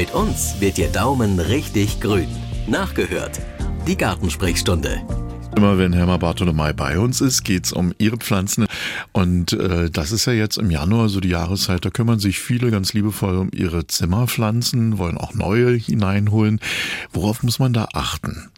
[0.00, 2.26] Mit uns wird Ihr Daumen richtig grün.
[2.66, 3.38] Nachgehört.
[3.86, 5.02] Die Gartensprechstunde.
[5.54, 8.66] Immer wenn Herr Bartolomei bei uns ist, geht's um Ihre Pflanzen.
[9.12, 12.70] Und äh, das ist ja jetzt im Januar so die Jahreszeit, da kümmern sich viele
[12.70, 16.60] ganz liebevoll um ihre Zimmerpflanzen, wollen auch neue hineinholen.
[17.12, 18.48] Worauf muss man da achten?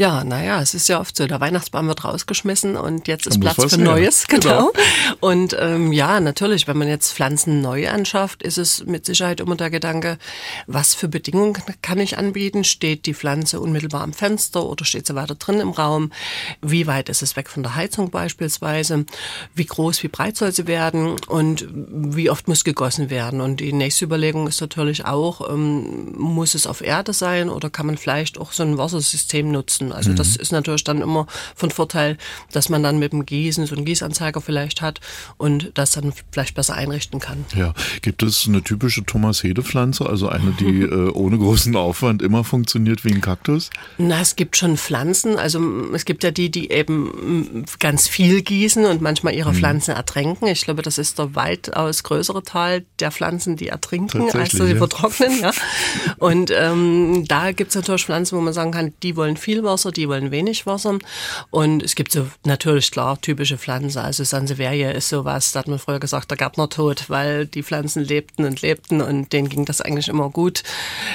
[0.00, 3.62] Ja, naja, es ist ja oft so, der Weihnachtsbaum wird rausgeschmissen und jetzt ist Platz
[3.62, 4.70] für Neues, genau.
[4.72, 4.72] genau.
[5.20, 9.56] Und ähm, ja, natürlich, wenn man jetzt Pflanzen neu anschafft, ist es mit Sicherheit immer
[9.56, 10.16] der Gedanke,
[10.66, 11.52] was für Bedingungen
[11.82, 12.64] kann ich anbieten?
[12.64, 16.12] Steht die Pflanze unmittelbar am Fenster oder steht sie weiter drin im Raum?
[16.62, 19.04] Wie weit ist es weg von der Heizung beispielsweise?
[19.54, 21.16] Wie groß, wie breit soll sie werden?
[21.26, 23.42] Und wie oft muss gegossen werden?
[23.42, 27.84] Und die nächste Überlegung ist natürlich auch, ähm, muss es auf Erde sein oder kann
[27.84, 29.89] man vielleicht auch so ein Wassersystem nutzen?
[29.92, 30.16] Also mhm.
[30.16, 32.16] das ist natürlich dann immer von Vorteil,
[32.52, 35.00] dass man dann mit dem Gießen so einen Gießanzeiger vielleicht hat
[35.36, 37.44] und das dann vielleicht besser einrichten kann.
[37.54, 42.22] Ja, gibt es eine typische Thomas Hede Pflanze, also eine, die äh, ohne großen Aufwand
[42.22, 43.70] immer funktioniert wie ein Kaktus?
[43.98, 45.60] Na, es gibt schon Pflanzen, also
[45.94, 49.56] es gibt ja die, die eben ganz viel gießen und manchmal ihre mhm.
[49.56, 50.48] Pflanzen ertränken.
[50.48, 54.76] Ich glaube, das ist der weitaus größere Teil der Pflanzen, die ertrinken, als sie ja.
[54.76, 55.40] vertrocknen.
[55.40, 55.52] Ja.
[56.18, 59.92] Und ähm, da gibt es natürlich Pflanzen, wo man sagen kann, die wollen viel Wasser
[59.92, 60.98] die wollen wenig Wasser.
[61.50, 63.98] Und es gibt so natürlich klar typische Pflanzen.
[63.98, 68.04] Also Sansevieria ist sowas, da hat man früher gesagt, der Gärtner tot, weil die Pflanzen
[68.04, 70.62] lebten und lebten und denen ging das eigentlich immer gut.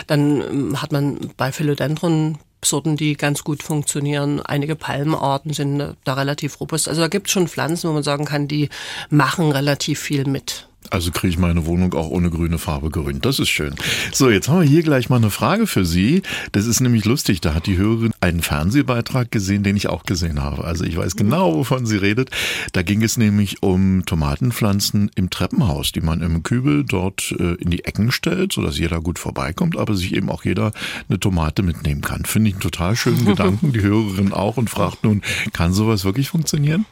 [0.07, 4.41] Dann ähm, hat man bei Philodendron Sorten, die ganz gut funktionieren.
[4.41, 6.87] Einige Palmenarten sind da relativ robust.
[6.87, 8.69] Also da gibt es schon Pflanzen, wo man sagen kann, die
[9.09, 10.67] machen relativ viel mit.
[10.89, 13.19] Also kriege ich meine Wohnung auch ohne grüne Farbe grün.
[13.21, 13.75] Das ist schön.
[14.13, 16.21] So, jetzt haben wir hier gleich mal eine Frage für Sie.
[16.51, 17.41] Das ist nämlich lustig.
[17.41, 20.63] Da hat die Hörerin einen Fernsehbeitrag gesehen, den ich auch gesehen habe.
[20.63, 22.29] Also ich weiß genau, wovon sie redet.
[22.73, 27.69] Da ging es nämlich um Tomatenpflanzen im Treppenhaus, die man im Kübel dort äh, in
[27.69, 30.71] die Ecken stellt, sodass jeder gut vorbeikommt, aber sich eben auch jeder
[31.09, 32.25] eine Tomate mitnehmen kann.
[32.25, 33.73] Finde ich einen total schönen Gedanken.
[33.73, 35.21] Die Hörerin auch und fragt nun,
[35.53, 36.85] kann sowas wirklich funktionieren?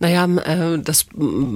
[0.00, 1.06] Naja, äh, das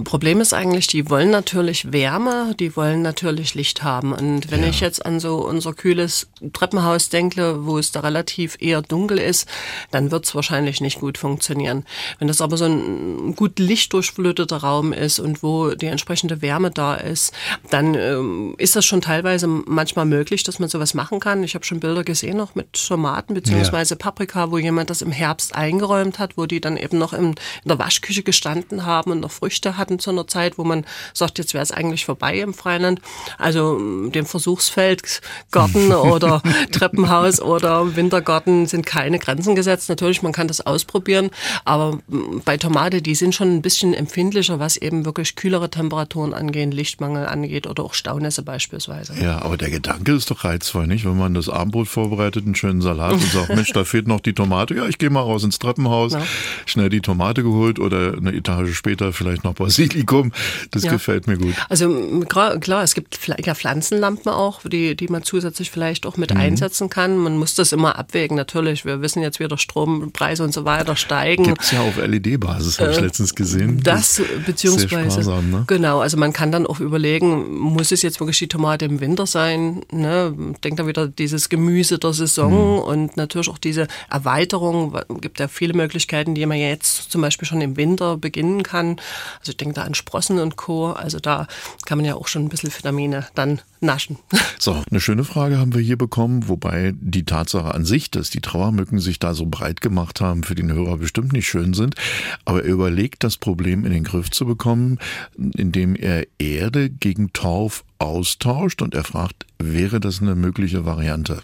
[0.05, 4.13] Problem ist eigentlich, die wollen natürlich Wärme, die wollen natürlich Licht haben.
[4.13, 4.69] Und wenn ja.
[4.69, 9.49] ich jetzt an so unser kühles Treppenhaus denke, wo es da relativ eher dunkel ist,
[9.91, 11.85] dann wird es wahrscheinlich nicht gut funktionieren.
[12.19, 16.95] Wenn das aber so ein gut lichtdurchfluteter Raum ist und wo die entsprechende Wärme da
[16.95, 17.33] ist,
[17.71, 21.45] dann ähm, ist das schon teilweise manchmal möglich, dass man sowas machen kann.
[21.45, 23.99] Ich habe schon Bilder gesehen, noch mit Tomaten beziehungsweise ja.
[23.99, 27.37] Paprika, wo jemand das im Herbst eingeräumt hat, wo die dann eben noch in, in
[27.65, 31.39] der Wasch Waschküche gestanden haben und noch Früchte hatten zu einer Zeit, wo man sagt,
[31.39, 33.01] jetzt wäre es eigentlich vorbei im Freiland.
[33.39, 33.79] Also
[34.09, 39.89] dem Versuchsfeld, Garten oder Treppenhaus oder Wintergarten sind keine Grenzen gesetzt.
[39.89, 41.31] Natürlich, man kann das ausprobieren,
[41.65, 41.99] aber
[42.45, 47.27] bei Tomate, die sind schon ein bisschen empfindlicher, was eben wirklich kühlere Temperaturen angehen, Lichtmangel
[47.27, 49.15] angeht oder auch Staunässe beispielsweise.
[49.21, 51.05] Ja, aber der Gedanke ist doch reizvoll, nicht?
[51.05, 54.33] Wenn man das Abendbrot vorbereitet, einen schönen Salat und sagt, Mensch, da fehlt noch die
[54.33, 54.75] Tomate.
[54.75, 56.23] Ja, ich gehe mal raus ins Treppenhaus, ja.
[56.67, 60.33] schnell die Tomate geholt oder oder eine Etage später vielleicht noch Basilikum.
[60.71, 60.93] Das ja.
[60.93, 61.55] gefällt mir gut.
[61.69, 66.41] Also klar, es gibt ja Pflanzenlampen auch, die, die man zusätzlich vielleicht auch mit mhm.
[66.41, 67.17] einsetzen kann.
[67.17, 68.85] Man muss das immer abwägen, natürlich.
[68.85, 71.45] Wir wissen jetzt wieder Strompreise und so weiter steigen.
[71.45, 73.81] Gibt es ja auf LED-Basis, habe ich äh, letztens gesehen.
[73.83, 75.65] Das, das beziehungsweise, sparsam, ne?
[75.67, 79.27] genau, also man kann dann auch überlegen, muss es jetzt wirklich die Tomate im Winter
[79.27, 79.83] sein?
[79.91, 80.35] Ne?
[80.65, 82.83] Denkt da wieder dieses Gemüse der Saison mhm.
[82.83, 84.95] und natürlich auch diese Erweiterung.
[85.09, 88.63] Es gibt ja viele Möglichkeiten, die man jetzt zum Beispiel schon im Winter Winter beginnen
[88.63, 89.01] kann.
[89.41, 90.93] Also ich denke da an Sprossen und Co.
[90.93, 91.47] Also da
[91.87, 94.19] kann man ja auch schon ein bisschen Vitamine dann naschen.
[94.59, 98.41] So, eine schöne Frage haben wir hier bekommen, wobei die Tatsache an sich, dass die
[98.41, 101.97] Trauermücken sich da so breit gemacht haben, für den Hörer bestimmt nicht schön sind.
[102.45, 105.01] Aber er überlegt, das Problem in den Griff zu bekommen,
[105.37, 111.43] indem er Erde gegen Torf austauscht und er fragt, wäre das eine mögliche Variante?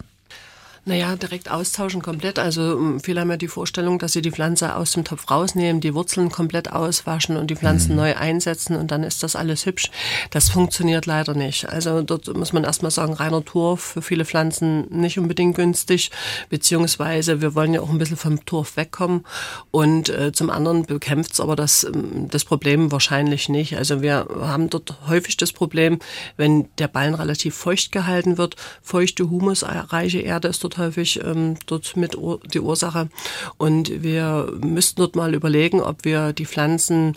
[0.89, 2.39] Naja, direkt austauschen komplett.
[2.39, 5.81] Also ähm, viele haben ja die Vorstellung, dass sie die Pflanze aus dem Topf rausnehmen,
[5.81, 7.97] die Wurzeln komplett auswaschen und die Pflanzen mhm.
[7.97, 9.91] neu einsetzen und dann ist das alles hübsch.
[10.31, 11.69] Das funktioniert leider nicht.
[11.69, 16.09] Also dort muss man erstmal sagen, reiner Torf für viele Pflanzen nicht unbedingt günstig,
[16.49, 19.25] beziehungsweise wir wollen ja auch ein bisschen vom Torf wegkommen
[19.69, 23.77] und äh, zum anderen bekämpft es aber das, ähm, das Problem wahrscheinlich nicht.
[23.77, 25.99] Also wir haben dort häufig das Problem,
[26.35, 31.95] wenn der Ballen relativ feucht gehalten wird, feuchte, humusreiche Erde ist dort häufig ähm, dort
[31.95, 32.17] mit
[32.53, 33.09] die Ursache.
[33.57, 37.15] Und wir müssten dort mal überlegen, ob wir die Pflanzen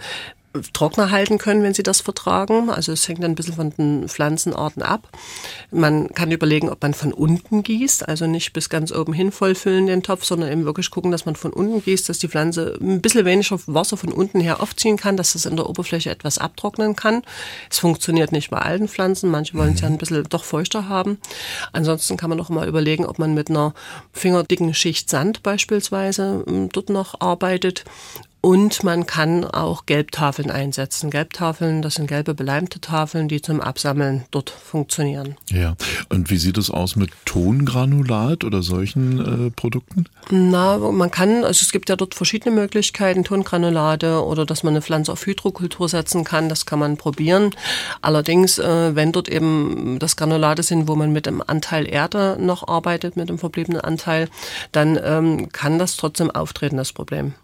[0.72, 2.70] trockener halten können, wenn sie das vertragen.
[2.70, 5.08] Also es hängt ein bisschen von den Pflanzenarten ab.
[5.70, 9.86] Man kann überlegen, ob man von unten gießt, also nicht bis ganz oben hin vollfüllen
[9.86, 13.00] den Topf, sondern eben wirklich gucken, dass man von unten gießt, dass die Pflanze ein
[13.00, 16.96] bisschen weniger Wasser von unten her aufziehen kann, dass es in der Oberfläche etwas abtrocknen
[16.96, 17.22] kann.
[17.70, 19.30] Es funktioniert nicht bei allen Pflanzen.
[19.30, 21.18] Manche wollen es ja ein bisschen doch feuchter haben.
[21.72, 23.74] Ansonsten kann man auch mal überlegen, ob man mit einer
[24.12, 27.84] fingerdicken Schicht Sand beispielsweise ähm, dort noch arbeitet
[28.42, 31.10] und man kann auch Gelbtafeln einsetzen.
[31.10, 35.36] Gelbtafeln, das sind gelbe beleimte Tafeln, die zum Absammeln dort funktionieren.
[35.48, 35.76] Ja,
[36.08, 40.06] und wie sieht es aus mit Tongranulat oder solchen äh, Produkten?
[40.30, 44.82] Na, man kann, also es gibt ja dort verschiedene Möglichkeiten, Tongranulate oder dass man eine
[44.82, 47.50] Pflanze auf Hydrokultur setzen kann, das kann man probieren.
[48.00, 52.66] Allerdings, äh, wenn dort eben das Granulate sind, wo man mit dem Anteil Erde noch
[52.66, 54.28] arbeitet, mit dem verbliebenen Anteil,
[54.72, 57.34] dann ähm, kann das trotzdem auftreten, das Problem.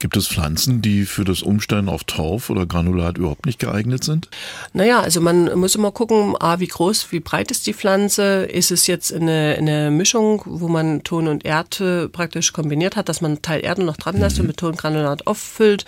[0.00, 4.28] Gibt es Pflanzen, die für das Umstellen auf Torf oder Granulat überhaupt nicht geeignet sind?
[4.72, 8.44] Naja, also man muss immer gucken, A, wie groß, wie breit ist die Pflanze?
[8.44, 13.20] Ist es jetzt eine, eine Mischung, wo man Ton und Erde praktisch kombiniert hat, dass
[13.20, 14.42] man einen Teil Erde noch dran lässt mhm.
[14.42, 15.84] und mit Tongranulat auffüllt?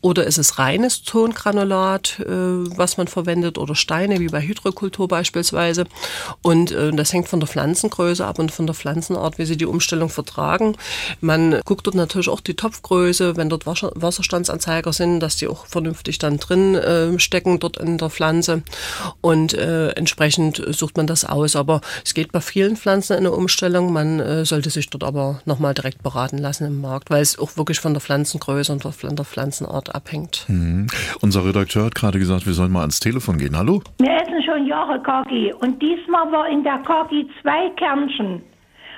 [0.00, 5.86] Oder ist es reines Tongranulat, äh, was man verwendet, oder Steine, wie bei Hydrokultur beispielsweise?
[6.42, 9.66] Und äh, das hängt von der Pflanzengröße ab und von der Pflanzenart, wie sie die
[9.66, 10.76] Umstellung vertragen.
[11.20, 15.66] Man guckt dort natürlich auch die Topfgröße, Größe, wenn dort Wasserstandsanzeiger sind, dass die auch
[15.66, 18.62] vernünftig dann drin äh, stecken dort in der Pflanze
[19.20, 21.56] und äh, entsprechend sucht man das aus.
[21.56, 23.92] Aber es geht bei vielen Pflanzen in der Umstellung.
[23.92, 27.56] Man äh, sollte sich dort aber nochmal direkt beraten lassen im Markt, weil es auch
[27.56, 30.44] wirklich von der Pflanzengröße und von der Pflanzenart abhängt.
[30.48, 30.86] Mhm.
[31.20, 33.56] Unser Redakteur hat gerade gesagt, wir sollen mal ans Telefon gehen.
[33.56, 33.82] Hallo?
[33.98, 38.42] Wir essen schon Jahre Kaki und diesmal war in der Kaki zwei Kernchen.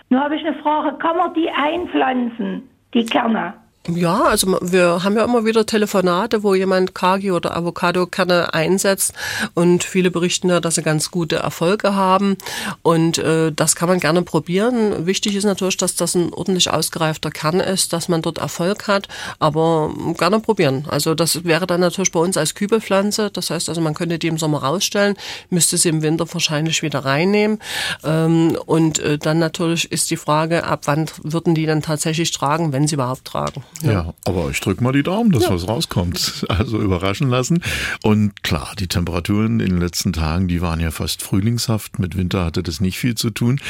[0.09, 2.63] Nur habe ich eine Frage, kann man die einpflanzen,
[2.95, 3.55] die Kerne?
[3.89, 9.13] Ja, also wir haben ja immer wieder Telefonate, wo jemand Kagi oder Avocado-Kerne einsetzt
[9.55, 12.37] und viele berichten ja, dass sie ganz gute Erfolge haben
[12.83, 15.07] und äh, das kann man gerne probieren.
[15.07, 19.07] Wichtig ist natürlich, dass das ein ordentlich ausgereifter Kern ist, dass man dort Erfolg hat,
[19.39, 20.87] aber gerne probieren.
[20.89, 24.27] Also das wäre dann natürlich bei uns als Kübelpflanze, das heißt also man könnte die
[24.27, 25.15] im Sommer rausstellen,
[25.49, 27.61] müsste sie im Winter wahrscheinlich wieder reinnehmen
[28.03, 32.73] ähm, und äh, dann natürlich ist die Frage, ab wann würden die dann tatsächlich tragen,
[32.73, 33.63] wenn sie überhaupt tragen.
[33.83, 35.51] Ja, ja aber ich drücke mal die Daumen, dass ja.
[35.51, 36.47] was rauskommt.
[36.57, 37.63] Also überraschen lassen.
[38.03, 41.99] Und klar, die Temperaturen in den letzten Tagen, die waren ja fast frühlingshaft.
[41.99, 43.61] Mit Winter hatte das nicht viel zu tun.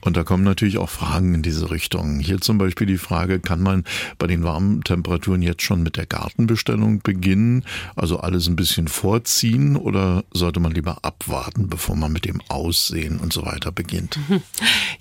[0.00, 2.20] Und da kommen natürlich auch Fragen in diese Richtung.
[2.20, 3.84] Hier zum Beispiel die Frage, kann man
[4.18, 7.64] bei den warmen Temperaturen jetzt schon mit der Gartenbestellung beginnen?
[7.96, 13.18] Also alles ein bisschen vorziehen oder sollte man lieber abwarten, bevor man mit dem Aussehen
[13.18, 14.18] und so weiter beginnt?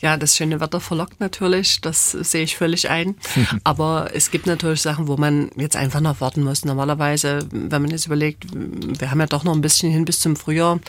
[0.01, 1.81] Ja, das schöne Wetter verlockt natürlich.
[1.81, 3.15] Das sehe ich völlig ein.
[3.63, 6.65] Aber es gibt natürlich natürlich Sachen, wo man jetzt einfach noch warten muss.
[6.65, 10.35] Normalerweise, wenn man jetzt überlegt, wir haben ja doch noch ein bisschen hin bis zum
[10.35, 10.79] Frühjahr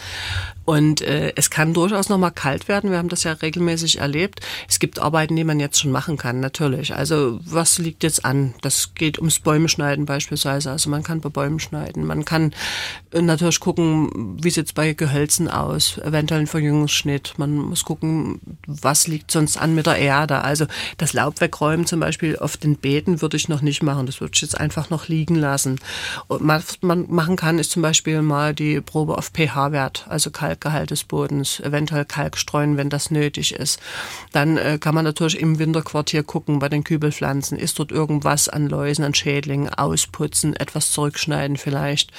[0.64, 2.90] und äh, es kann durchaus noch mal kalt werden.
[2.90, 4.40] Wir haben das ja regelmäßig erlebt.
[4.68, 6.94] Es gibt Arbeiten, die man jetzt schon machen kann, natürlich.
[6.94, 8.54] Also was liegt jetzt an?
[8.62, 10.70] Das geht ums Bäume schneiden beispielsweise.
[10.70, 12.04] Also man kann bei Bäumen schneiden.
[12.04, 12.52] Man kann
[13.12, 17.34] äh, natürlich gucken, wie sieht es bei Gehölzen aus, eventuell ein Verjüngungsschnitt.
[17.36, 20.42] Man muss gucken, was liegt sonst an mit der Erde.
[20.42, 20.66] Also
[20.98, 24.06] das Laub wegräumen zum Beispiel auf den Beeten würde ich noch nicht machen.
[24.06, 25.80] Das würde ich jetzt einfach noch liegen lassen.
[26.28, 30.90] Und was man machen kann, ist zum Beispiel mal die Probe auf pH-Wert, also Kalkgehalt
[30.90, 33.80] des Bodens, eventuell Kalk streuen, wenn das nötig ist.
[34.32, 37.58] Dann äh, kann man natürlich im Winterquartier gucken bei den Kübelpflanzen.
[37.58, 42.10] Ist dort irgendwas an Läusen, an Schädlingen, ausputzen, etwas zurückschneiden vielleicht.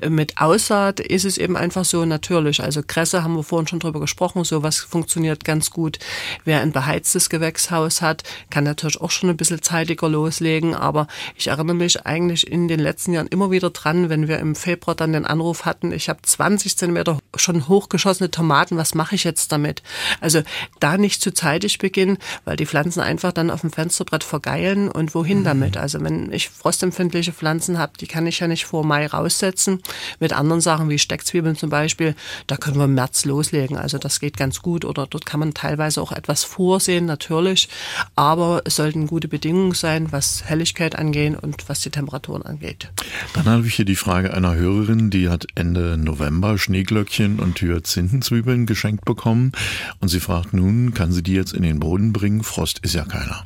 [0.00, 2.62] Äh, mit Aussaat ist es eben einfach so natürlich.
[2.62, 4.44] Also Kresse haben wir vorhin schon drüber gesprochen.
[4.44, 5.98] Sowas funktioniert ganz gut.
[6.44, 11.48] Wer ein beheiztes Gewächshaus hat, kann natürlich auch schon ein bisschen zeitiger loslegen aber ich
[11.48, 15.12] erinnere mich eigentlich in den letzten Jahren immer wieder dran, wenn wir im Februar dann
[15.12, 19.82] den Anruf hatten, ich habe 20 Zentimeter schon hochgeschossene Tomaten, was mache ich jetzt damit?
[20.20, 20.42] Also
[20.80, 25.14] da nicht zu zeitig beginnen, weil die Pflanzen einfach dann auf dem Fensterbrett vergeilen und
[25.14, 25.44] wohin mhm.
[25.44, 25.76] damit?
[25.76, 29.82] Also wenn ich frostempfindliche Pflanzen habe, die kann ich ja nicht vor Mai raussetzen.
[30.20, 32.14] Mit anderen Sachen wie Steckzwiebeln zum Beispiel,
[32.46, 33.76] da können wir im März loslegen.
[33.76, 37.68] Also das geht ganz gut oder dort kann man teilweise auch etwas vorsehen, natürlich.
[38.14, 42.90] Aber es sollten gute Bedingungen sein, was Helligkeit Helligkeit angehen und was die Temperaturen angeht.
[43.34, 48.64] Dann habe ich hier die Frage einer Hörerin, die hat Ende November Schneeglöckchen und Hyazintenzwiebeln
[48.64, 49.52] geschenkt bekommen
[50.00, 52.42] und sie fragt nun, kann sie die jetzt in den Boden bringen?
[52.42, 53.44] Frost ist ja keiner.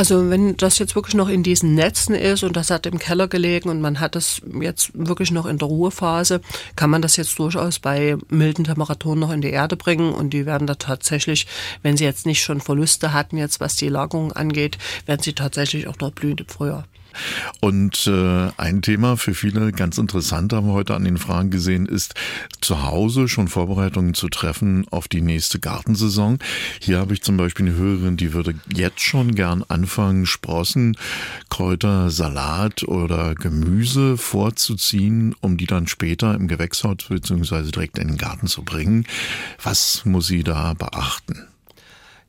[0.00, 3.28] Also wenn das jetzt wirklich noch in diesen Netzen ist und das hat im Keller
[3.28, 6.40] gelegen und man hat das jetzt wirklich noch in der Ruhephase,
[6.74, 10.46] kann man das jetzt durchaus bei milden Temperaturen noch in die Erde bringen und die
[10.46, 11.46] werden da tatsächlich,
[11.82, 15.86] wenn sie jetzt nicht schon Verluste hatten, jetzt was die Lagerung angeht, werden sie tatsächlich
[15.86, 16.86] auch noch blühen im Frühjahr.
[17.60, 21.86] Und äh, ein Thema für viele ganz interessant haben wir heute an den Fragen gesehen,
[21.86, 22.14] ist
[22.60, 26.38] zu Hause schon Vorbereitungen zu treffen auf die nächste Gartensaison.
[26.80, 30.96] Hier habe ich zum Beispiel eine Hörerin, die würde jetzt schon gern anfangen, Sprossen,
[31.48, 37.70] Kräuter, Salat oder Gemüse vorzuziehen, um die dann später im Gewächshaus bzw.
[37.70, 39.06] direkt in den Garten zu bringen.
[39.62, 41.46] Was muss sie da beachten?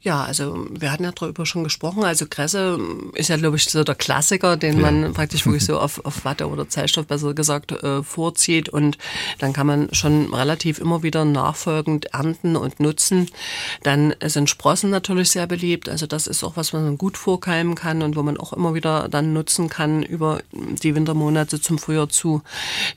[0.04, 2.04] Ja, also wir hatten ja darüber schon gesprochen.
[2.04, 2.80] Also Kresse
[3.14, 4.92] ist ja, glaube ich, so der Klassiker, den ja.
[4.92, 8.68] man praktisch wirklich so auf, auf Watte oder Zellstoff besser gesagt äh, vorzieht.
[8.68, 8.98] Und
[9.38, 13.30] dann kann man schon relativ immer wieder nachfolgend ernten und nutzen.
[13.84, 15.88] Dann sind Sprossen natürlich sehr beliebt.
[15.88, 18.74] Also das ist auch was, was man gut vorkeimen kann und wo man auch immer
[18.74, 22.42] wieder dann nutzen kann über die Wintermonate zum Frühjahr zu.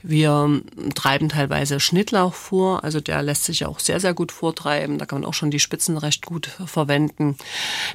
[0.01, 0.59] Wir
[0.95, 2.83] treiben teilweise Schnittlauch vor.
[2.83, 4.97] Also der lässt sich ja auch sehr, sehr gut vortreiben.
[4.97, 7.35] Da kann man auch schon die Spitzen recht gut verwenden verwenden.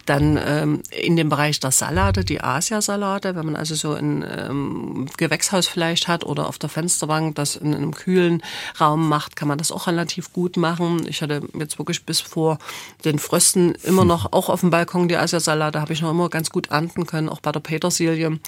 [0.07, 5.07] Dann ähm, in dem Bereich der Salate, die Asiasalate, wenn man also so ein ähm,
[5.17, 8.43] Gewächshaus vielleicht hat oder auf der Fensterbank das in einem kühlen
[8.81, 11.07] Raum macht, kann man das auch relativ gut machen.
[11.09, 12.59] Ich hatte jetzt wirklich bis vor
[13.05, 16.51] den Frösten immer noch auch auf dem Balkon die Asiasalate, habe ich noch immer ganz
[16.51, 18.39] gut ernten können, auch bei der Petersilie.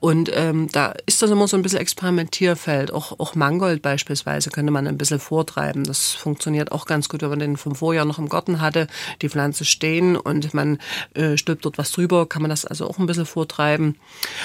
[0.00, 2.92] Und ähm, da ist das immer so ein bisschen Experimentierfeld.
[2.92, 5.84] Auch, auch Mangold beispielsweise könnte man ein bisschen vortreiben.
[5.84, 8.86] Das funktioniert auch ganz gut, wenn man den vom Vorjahr noch im Garten hatte.
[9.22, 10.78] Die Pflanze steht stehen und man
[11.14, 13.96] äh, stülpt dort was drüber, kann man das also auch ein bisschen vortreiben.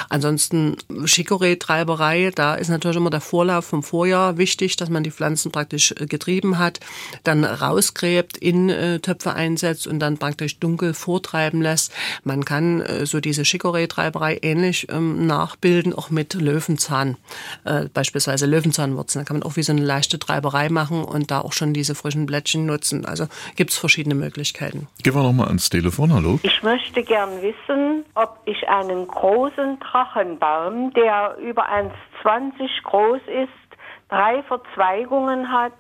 [0.09, 5.51] Ansonsten Chicorée-Treiberei, da ist natürlich immer der Vorlauf vom Vorjahr wichtig, dass man die Pflanzen
[5.51, 6.79] praktisch äh, getrieben hat,
[7.23, 11.91] dann rausgräbt, in äh, Töpfe einsetzt und dann praktisch dunkel vortreiben lässt.
[12.23, 17.17] Man kann äh, so diese Chicorée-Treiberei ähnlich ähm, nachbilden, auch mit Löwenzahn,
[17.65, 19.25] äh, beispielsweise Löwenzahnwurzeln.
[19.25, 21.95] Da kann man auch wie so eine leichte Treiberei machen und da auch schon diese
[21.95, 23.05] frischen Blättchen nutzen.
[23.05, 24.87] Also gibt es verschiedene Möglichkeiten.
[25.03, 26.13] Gehen wir noch mal ans Telefon.
[26.13, 26.39] Hallo.
[26.43, 33.79] Ich möchte gern wissen, ob ich einen großen Drachenbaum, der über 1,20 groß ist,
[34.09, 35.73] drei Verzweigungen hat,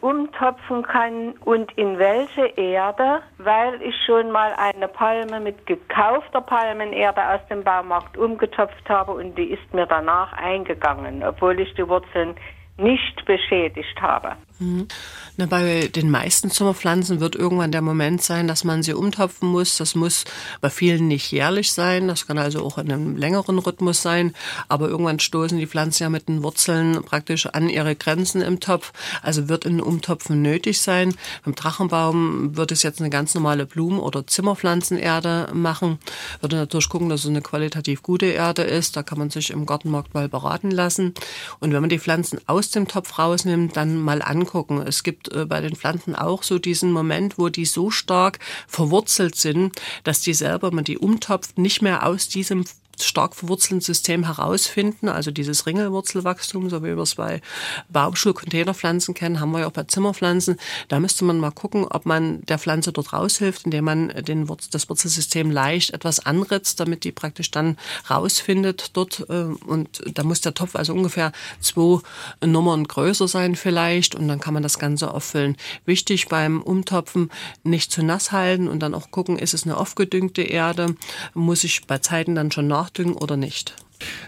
[0.00, 7.20] umtopfen kann und in welche Erde, weil ich schon mal eine Palme mit gekaufter Palmenerde
[7.28, 12.34] aus dem Baumarkt umgetopft habe und die ist mir danach eingegangen, obwohl ich die Wurzeln
[12.78, 14.36] nicht beschädigt habe.
[14.58, 19.76] Na, bei den meisten Sommerpflanzen wird irgendwann der Moment sein, dass man sie umtopfen muss.
[19.76, 20.24] Das muss
[20.62, 22.08] bei vielen nicht jährlich sein.
[22.08, 24.34] Das kann also auch in einem längeren Rhythmus sein.
[24.68, 28.92] Aber irgendwann stoßen die Pflanzen ja mit den Wurzeln praktisch an ihre Grenzen im Topf.
[29.22, 31.14] Also wird ein Umtopfen nötig sein.
[31.44, 35.98] Beim Drachenbaum wird es jetzt eine ganz normale Blumen- oder Zimmerpflanzenerde machen.
[36.40, 38.96] Würde natürlich gucken, dass es eine qualitativ gute Erde ist.
[38.96, 41.12] Da kann man sich im Gartenmarkt mal beraten lassen.
[41.60, 44.82] Und wenn man die Pflanzen aus dem Topf rausnimmt, dann mal angucken.
[44.86, 49.34] Es gibt äh, bei den Pflanzen auch so diesen Moment, wo die so stark verwurzelt
[49.36, 49.74] sind,
[50.04, 52.64] dass die selber, man die umtopft, nicht mehr aus diesem
[53.02, 57.40] stark verwurzelten System herausfinden, also dieses Ringelwurzelwachstum, so wie wir es bei
[57.88, 60.58] Baumschulcontainerpflanzen kennen, haben wir ja auch bei Zimmerpflanzen.
[60.88, 64.70] Da müsste man mal gucken, ob man der Pflanze dort raushilft, indem man den Wurzel,
[64.70, 67.76] das Wurzelsystem leicht etwas anritzt, damit die praktisch dann
[68.08, 69.26] rausfindet dort.
[69.28, 72.00] Äh, und da muss der Topf also ungefähr zwei
[72.44, 75.56] Nummern größer sein vielleicht und dann kann man das Ganze auffüllen.
[75.84, 77.30] Wichtig beim Umtopfen
[77.64, 80.94] nicht zu nass halten und dann auch gucken, ist es eine aufgedüngte Erde,
[81.34, 83.74] muss ich bei Zeiten dann schon nach nachdüngen oder nicht.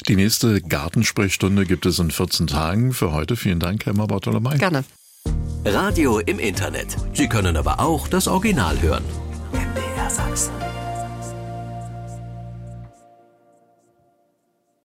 [0.08, 2.92] Die nächste Gartensprechstunde gibt es in 14 Tagen.
[2.92, 4.56] Für heute vielen Dank, Helma Bartolomei.
[4.56, 4.84] Gerne.
[5.64, 6.96] Radio im Internet.
[7.12, 9.04] Sie können aber auch das Original hören.
[9.52, 10.52] MDR Sachsen.